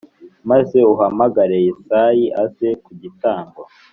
[0.49, 3.61] Maze uhamagare Yesayi aze ku gitambo